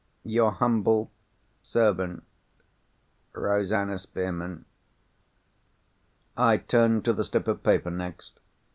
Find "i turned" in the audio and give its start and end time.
6.35-7.05